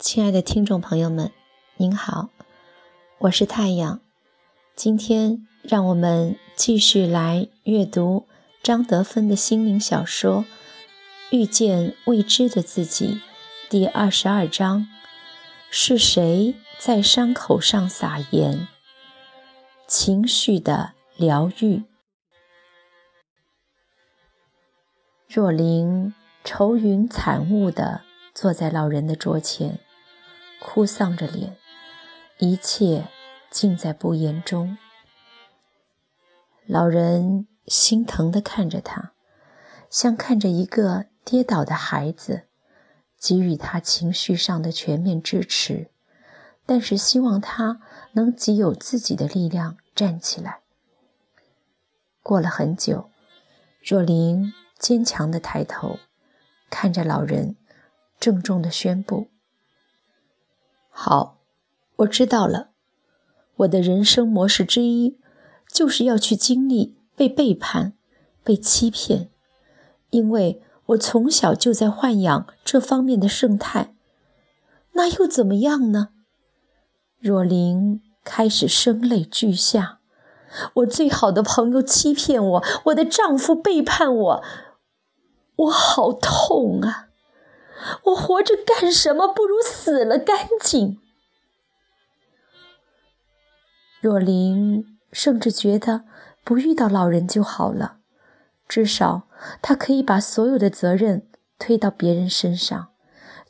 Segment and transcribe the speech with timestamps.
[0.00, 1.30] 亲爱的听众朋友们，
[1.76, 2.30] 您好，
[3.18, 4.00] 我是太阳。
[4.74, 8.26] 今天让我们继续来阅读
[8.62, 10.38] 张德芬的心灵小说
[11.36, 13.08] 《遇见未知的自己》
[13.68, 14.88] 第二十二章：
[15.70, 18.66] 是谁在伤口上撒盐？
[19.86, 21.82] 情绪的疗愈。
[25.28, 28.00] 若琳愁云惨雾地
[28.34, 29.78] 坐在老人的桌前。
[30.60, 31.56] 哭丧着脸，
[32.38, 33.08] 一切
[33.50, 34.76] 尽在不言中。
[36.66, 39.12] 老人心疼地看着他，
[39.88, 42.46] 像看着一个跌倒的孩子，
[43.18, 45.90] 给予他情绪上的全面支持，
[46.66, 47.80] 但是希望他
[48.12, 50.60] 能极有自己的力量站起来。
[52.22, 53.10] 过了很久，
[53.82, 55.98] 若琳坚强地抬头，
[56.68, 57.56] 看着老人，
[58.20, 59.30] 郑重地宣布。
[61.02, 61.38] 好，
[61.96, 62.72] 我知道了。
[63.56, 65.18] 我的人生模式之一，
[65.72, 67.94] 就是要去经历被背叛、
[68.44, 69.30] 被欺骗，
[70.10, 73.94] 因为我从小就在豢养这方面的生态。
[74.92, 76.10] 那又怎么样呢？
[77.18, 80.00] 若琳开始声泪俱下。
[80.74, 84.44] 我最好的朋友欺骗我，我的丈夫背叛我，
[85.56, 87.08] 我好痛啊！
[88.04, 89.26] 我活着干什么？
[89.28, 90.98] 不如死了干净。
[94.00, 96.04] 若琳甚至觉得
[96.42, 97.98] 不遇到老人就好了，
[98.66, 99.28] 至少
[99.60, 101.26] 她可以把所有的责任
[101.58, 102.88] 推到别人身上，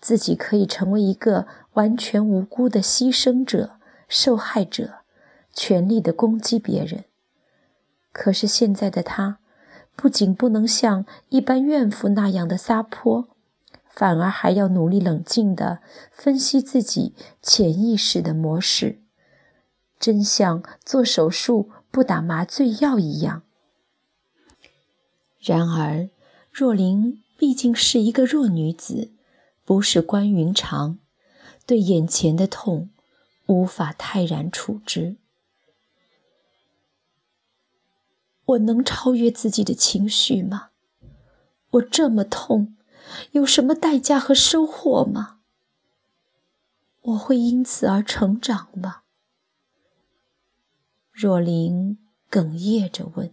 [0.00, 5.00] 自己可以成为一个完全无辜的牺牲者、受害者，
[5.52, 7.04] 全力的攻击别人。
[8.12, 9.38] 可是现在的她，
[9.96, 13.28] 不仅不能像一般怨妇那样的撒泼。
[13.96, 15.80] 反而还要努力冷静地
[16.12, 19.00] 分析自己潜意识的模式，
[19.98, 23.42] 真像做手术不打麻醉药一样。
[25.40, 26.10] 然而，
[26.52, 29.12] 若琳毕竟是一个弱女子，
[29.64, 30.98] 不是关云长，
[31.64, 32.90] 对眼前的痛
[33.46, 35.16] 无法泰然处之。
[38.44, 40.68] 我能超越自己的情绪吗？
[41.70, 42.74] 我这么痛。
[43.32, 45.40] 有什么代价和收获吗？
[47.02, 49.02] 我会因此而成长吗？
[51.12, 51.98] 若琳
[52.30, 53.32] 哽咽着问。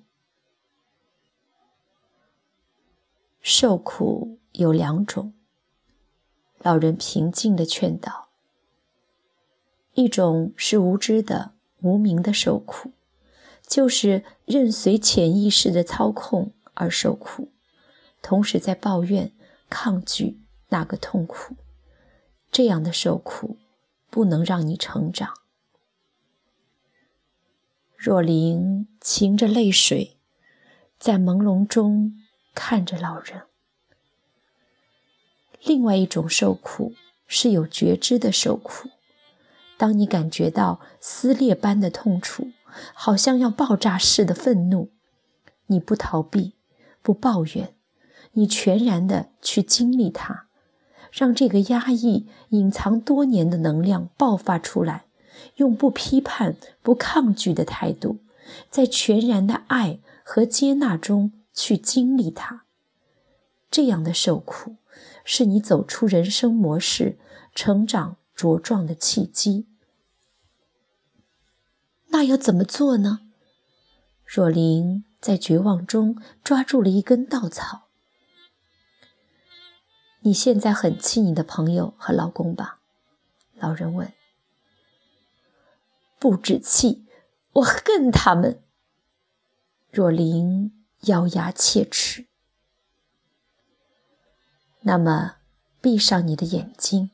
[3.41, 5.33] 受苦有两种，
[6.59, 8.29] 老人平静地劝导：
[9.95, 12.91] 一种是无知的、无名的受苦，
[13.67, 17.49] 就是任随潜意识的操控而受苦，
[18.21, 19.33] 同时在抱怨。
[19.75, 20.39] 抗拒
[20.69, 21.55] 那个痛苦，
[22.51, 23.57] 这样的受苦
[24.11, 25.33] 不能让你成长。
[27.97, 30.19] 若琳噙着泪水，
[30.99, 32.21] 在朦胧中
[32.53, 33.47] 看着老人。
[35.63, 36.93] 另外一种受苦
[37.25, 38.89] 是有觉知的受苦，
[39.75, 42.51] 当你感觉到撕裂般的痛楚，
[42.93, 44.91] 好像要爆炸似的愤怒，
[45.65, 46.53] 你不逃避，
[47.01, 47.75] 不抱怨。
[48.33, 50.47] 你全然的去经历它，
[51.11, 55.05] 让这个压抑、隐藏多年的能量爆发出来，
[55.55, 58.19] 用不批判、不抗拒的态度，
[58.69, 62.65] 在全然的爱和接纳中去经历它。
[63.69, 64.75] 这样的受苦，
[65.23, 67.17] 是你走出人生模式、
[67.55, 69.67] 成长茁壮的契机。
[72.09, 73.21] 那要怎么做呢？
[74.25, 77.82] 若琳在绝望中抓住了一根稻草。
[80.25, 82.79] 你现在很气你的朋友和老公吧？
[83.55, 84.13] 老人问。
[86.17, 87.05] 不止气，
[87.51, 88.63] 我恨他们。
[89.91, 92.25] 若琳咬牙切齿。
[94.83, 95.35] 那么，
[95.81, 97.11] 闭上你的眼睛，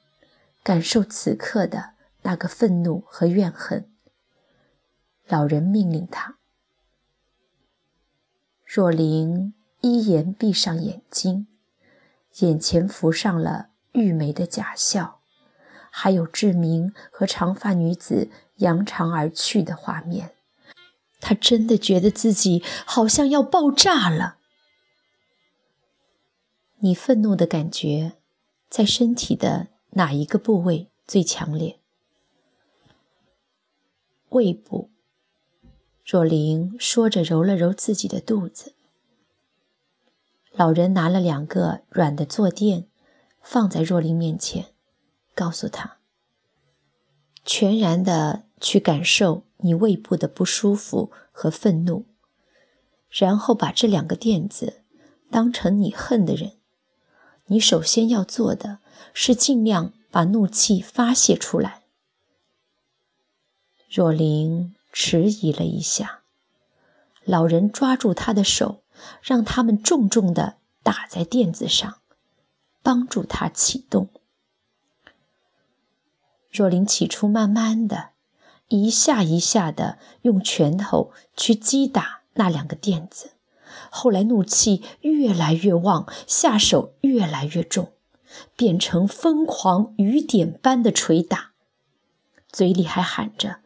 [0.62, 3.92] 感受此刻的那个愤怒和怨恨。
[5.28, 6.38] 老人命令他。
[8.64, 11.48] 若琳依言闭上眼睛。
[12.40, 15.20] 眼前浮上了玉梅的假笑，
[15.90, 20.36] 还有志明和长发女子扬长而去的画面。
[21.22, 24.38] 他真的觉得自己好像要爆炸了。
[26.80, 28.14] 你愤怒的感觉
[28.70, 31.80] 在身体的哪一个部位最强烈？
[34.30, 34.90] 胃部。
[36.06, 38.74] 若琳说着，揉了揉自己的肚子。
[40.60, 42.86] 老人拿了两个软的坐垫，
[43.42, 44.66] 放在若琳面前，
[45.34, 46.00] 告诉他，
[47.46, 52.04] 全然的去感受你胃部的不舒服和愤怒，
[53.10, 54.82] 然后把这两个垫子
[55.32, 56.58] 当成你恨的人。
[57.46, 58.80] 你首先要做的
[59.14, 61.84] 是尽量把怒气发泄出来。
[63.90, 66.24] 若琳迟疑了一下，
[67.24, 68.84] 老人抓住他的手，
[69.22, 72.00] 让他们重重地打在垫子上，
[72.82, 74.10] 帮助他启动。
[76.52, 78.10] 若琳起初慢慢的，
[78.68, 83.32] 一下一下的用拳头去击打那两个垫子，
[83.90, 87.94] 后来怒气越来越旺，下手越来越重，
[88.56, 91.52] 变成疯狂雨点般的捶打，
[92.52, 93.60] 嘴里还喊着。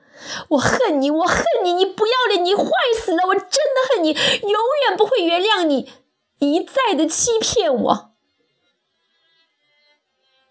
[0.49, 2.65] 我恨你，我恨你，你不要脸，你坏
[2.99, 3.23] 死了！
[3.27, 5.89] 我真的恨你，永远不会原谅你，
[6.39, 8.13] 一再的欺骗我。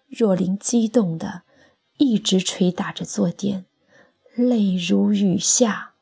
[0.07, 1.41] 若琳激动的
[1.97, 3.65] 一直捶打着坐垫，
[4.35, 5.93] 泪如雨下，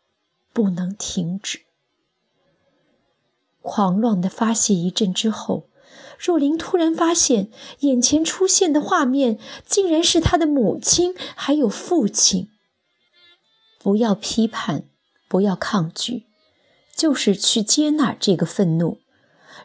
[0.52, 1.62] 不能停止。
[3.62, 5.70] 狂乱的发泄一阵之后，
[6.20, 12.50] 若琳突然发现眼前出现的画面，竟然是她的母亲还有父亲。
[13.84, 14.84] 不要批判，
[15.28, 16.28] 不要抗拒，
[16.96, 19.00] 就是去接纳这个愤怒，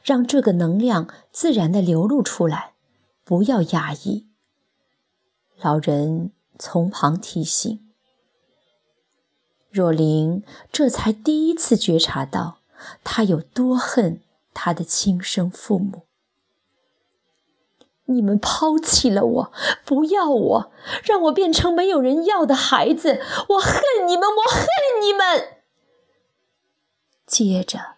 [0.02, 2.72] 让这个能量自然的流露出来，
[3.24, 4.26] 不要压抑。
[5.60, 7.86] 老人从旁提醒，
[9.70, 10.42] 若琳
[10.72, 12.60] 这才第一次觉察到，
[13.04, 14.22] 他有多恨
[14.54, 16.06] 他的亲生父母。
[18.06, 19.52] 你们抛弃了我，
[19.84, 20.72] 不要我，
[21.04, 23.20] 让我变成没有人要的孩子。
[23.48, 24.66] 我恨你们，我恨
[25.02, 25.58] 你们。
[27.26, 27.96] 接着，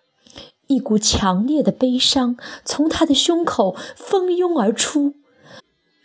[0.66, 5.14] 一股强烈的悲伤从他的胸口蜂拥而出，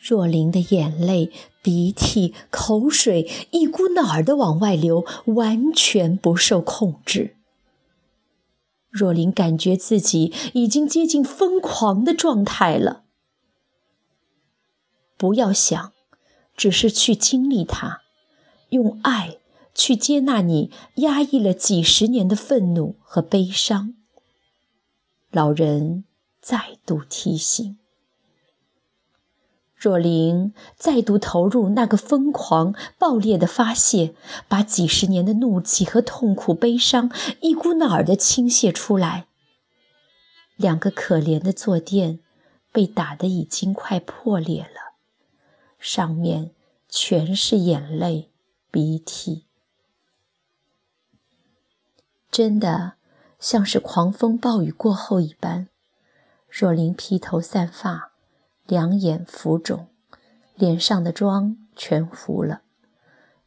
[0.01, 7.37] 若琳的眼泪、鼻涕、口水一股脑儿的往外流，完全不受控制。
[8.89, 13.02] 若琳感觉自己已经接近疯狂的状态了。
[15.17, 15.93] 不要想，
[16.55, 18.01] 只是去经历它，
[18.69, 19.37] 用爱
[19.73, 23.95] 去接纳你压抑了几十年的愤怒和悲伤。
[25.31, 26.03] 老人
[26.41, 27.77] 再度提醒
[29.75, 34.13] 若琳，再度投入那个疯狂爆裂的发泄，
[34.47, 37.11] 把几十年的怒气和痛苦、悲伤
[37.41, 39.27] 一股脑儿的倾泻出来。
[40.55, 42.19] 两个可怜的坐垫
[42.71, 44.82] 被打得已经快破裂了。
[45.83, 46.51] 上面
[46.87, 48.31] 全是眼泪、
[48.71, 49.43] 鼻涕，
[52.31, 52.93] 真的
[53.37, 55.67] 像是狂风暴雨过后一般。
[56.49, 58.13] 若琳披头散发，
[58.65, 59.89] 两眼浮肿，
[60.55, 62.61] 脸上的妆全糊了。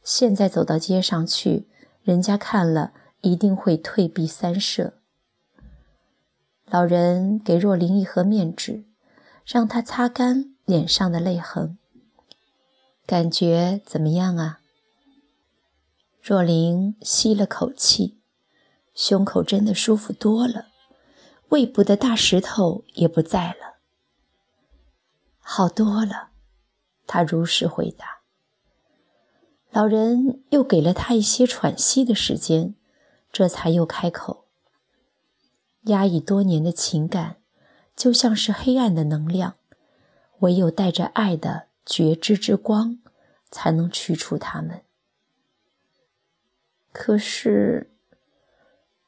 [0.03, 1.67] 现在走到街上去，
[2.03, 4.93] 人家看了一定会退避三舍。
[6.69, 8.85] 老人给若琳一盒面纸，
[9.43, 11.79] 让她擦干脸上的泪痕。
[13.07, 14.59] 感觉怎么样啊？
[16.21, 18.19] 若琳吸了口气，
[18.93, 20.65] 胸口真的舒服多了，
[21.47, 23.77] 胃部的大石头也不在了，
[25.39, 26.31] 好多了。
[27.07, 28.23] 她如实回答。
[29.71, 32.75] 老人又给了她一些喘息的时间，
[33.31, 34.47] 这才又开口：
[35.83, 37.37] 压抑多年的情感，
[37.95, 39.55] 就像是黑暗的能量，
[40.39, 41.66] 唯有带着爱的。
[41.87, 42.99] 觉知之光，
[43.49, 44.83] 才能驱除他们。
[46.91, 47.89] 可是，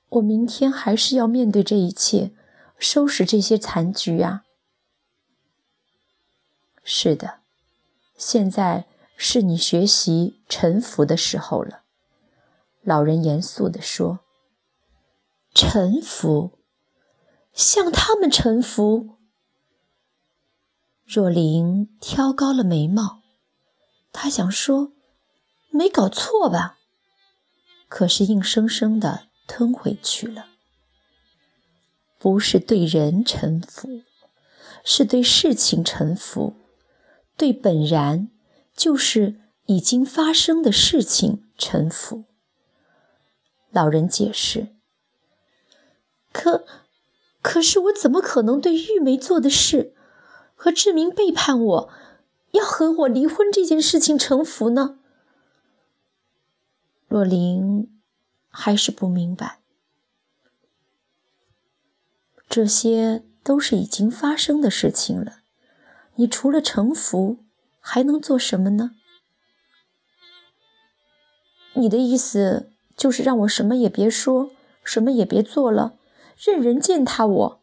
[0.07, 2.31] 我明天还是要面对这一切，
[2.77, 4.45] 收拾这些残局啊！
[6.83, 7.41] 是的，
[8.15, 8.86] 现在
[9.17, 11.83] 是你学习臣服的时候了。
[12.81, 14.21] 老人严肃地说
[15.53, 16.57] ：“臣服，
[17.53, 19.17] 向他们臣服。”
[21.11, 23.23] 若琳挑高了眉毛，
[24.11, 24.91] 她想说
[25.73, 26.77] ：“没搞错吧？”
[27.89, 30.45] 可是硬生生的吞回去了。
[32.19, 34.03] 不是对人臣服，
[34.85, 36.53] 是对事情臣服，
[37.35, 38.29] 对本然
[38.75, 42.25] 就是已经发生的事情臣服。
[43.71, 44.75] 老人解释
[46.31, 46.67] ：“可，
[47.41, 49.95] 可是我怎么可能对玉梅做的事？”
[50.61, 51.89] 和志明背叛我，
[52.51, 54.99] 要和我离婚这件事情臣服呢？
[57.07, 57.97] 若琳
[58.49, 59.61] 还是不明白，
[62.49, 65.37] 这些都是已经发生的事情了。
[66.15, 67.37] 你除了臣服，
[67.79, 68.91] 还能做什么呢？
[71.75, 74.51] 你的意思就是让我什么也别说，
[74.83, 75.97] 什么也别做了，
[76.37, 77.61] 任人践踏我？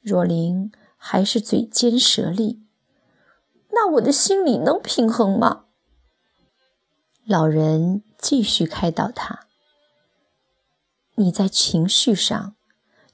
[0.00, 0.70] 若琳
[1.08, 2.60] 还是嘴尖舌利，
[3.70, 5.66] 那我的心里能平衡吗？
[7.24, 9.46] 老人继续开导他
[11.14, 12.56] ：“你在情绪上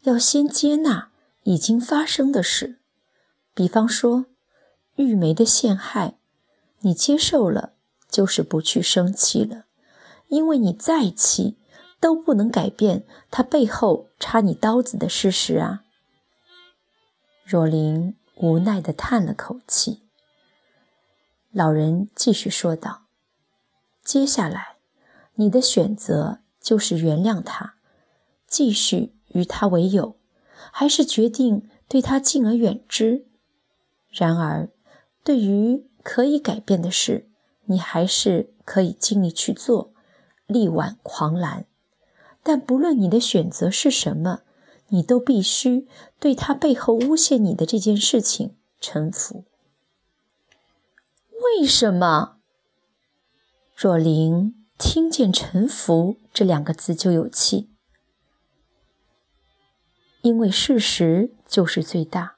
[0.04, 1.10] 要先接纳
[1.42, 2.78] 已经发生的事，
[3.52, 4.24] 比方说
[4.96, 6.14] 玉梅的陷害，
[6.80, 7.74] 你接受了，
[8.08, 9.66] 就是不去生气了，
[10.28, 11.58] 因为你再气
[12.00, 15.84] 都不能改变他背后插你刀子的事实啊。”
[17.52, 20.00] 若琳无奈地叹了口气。
[21.50, 23.02] 老人继续说道。
[24.02, 24.76] 接下来，
[25.34, 27.74] 你的选择就是原谅他，
[28.46, 30.16] 继续与他为友，
[30.70, 33.26] 还是决定对他敬而远之？
[34.08, 34.70] 然而，
[35.22, 37.28] 对于可以改变的事，
[37.66, 39.92] 你还是可以尽力去做，
[40.46, 41.66] 力挽狂澜。
[42.42, 44.40] 但不论你的选择是什么，
[44.92, 45.88] 你都必须
[46.20, 49.44] 对他背后诬陷你的这件事情臣服。
[51.58, 52.36] 为什么？
[53.74, 57.70] 若琳听见“臣服”这两个字就有气，
[60.20, 62.36] 因为事实就是最大，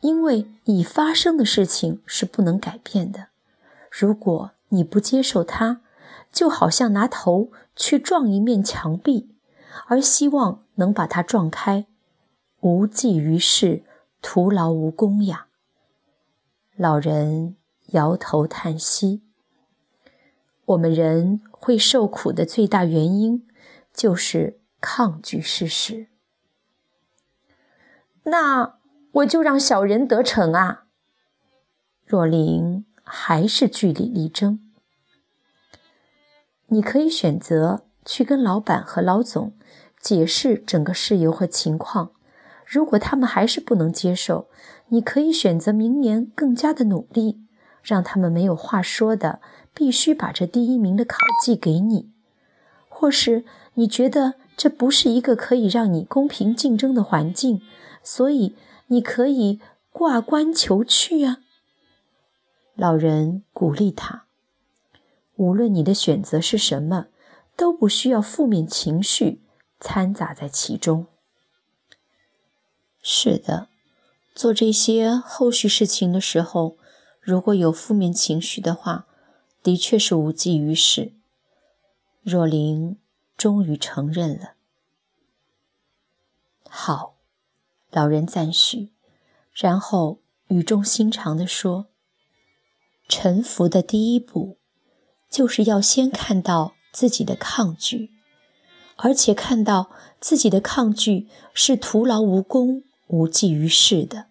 [0.00, 3.28] 因为已发生的事情是不能改变的。
[3.90, 5.80] 如果你不接受它，
[6.30, 9.34] 就好像拿头去撞一面墙壁，
[9.86, 11.86] 而希望能把它撞开，
[12.60, 13.84] 无济于事，
[14.20, 15.46] 徒劳无功呀。
[16.76, 17.56] 老人
[17.88, 19.22] 摇头叹息。
[20.66, 23.46] 我们人会受苦的最大原因，
[23.92, 26.08] 就是抗拒事实。
[28.24, 28.78] 那
[29.12, 30.84] 我就让小人得逞啊！
[32.04, 34.60] 若琳还是据理力争。
[36.66, 39.52] 你可以选择去跟老板和老总
[40.00, 42.12] 解释整个事由和情况，
[42.64, 44.48] 如果他们还是不能接受，
[44.88, 47.42] 你可以选择明年更加的努力，
[47.82, 49.40] 让他们没有话说的。
[49.74, 52.10] 必须把这第一名的考绩给你，
[52.88, 57.62] 或是你觉得这不是一个可以让你公平竞争的环境，
[58.02, 58.56] 所以
[58.88, 59.60] 你可以
[59.92, 61.38] 挂冠求去啊。
[62.74, 64.24] 老人鼓励他，
[65.36, 67.06] 无论你的选择是什么，
[67.58, 69.42] 都不需要负面情绪
[69.78, 71.06] 掺杂在其中。
[73.02, 73.68] 是的，
[74.34, 76.78] 做这些后续事情的时候，
[77.20, 79.04] 如果有负面情绪的话。
[79.60, 81.12] 的确是无济于事。
[82.22, 82.96] 若琳
[83.36, 84.54] 终于承认了。
[86.70, 87.16] 好，
[87.90, 88.92] 老人赞许，
[89.52, 91.88] 然后语重心长地说
[93.08, 94.56] ：“臣服的第一步，
[95.28, 98.10] 就是要先看到自己的抗拒，
[98.96, 104.26] 而且看到自己的抗拒是徒劳无功、无济于事的。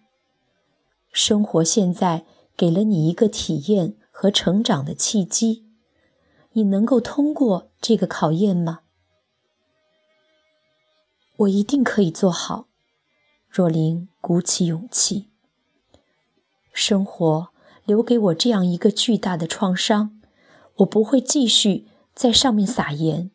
[1.12, 5.64] 生活现在给了你一个体验。”和成长的契机，
[6.54, 8.80] 你能够通过这个考验吗？
[11.36, 12.66] 我一定可以做好。
[13.48, 15.28] 若琳鼓起勇气。
[16.72, 17.50] 生活
[17.84, 20.20] 留给我这样一个巨大的创伤，
[20.78, 21.86] 我不会继续
[22.18, 23.30] 在上面撒盐。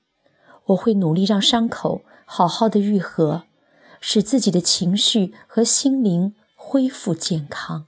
[0.65, 3.43] 我会努力让伤口好好的愈合，
[4.01, 7.87] 使自己的情绪和心灵恢复健康。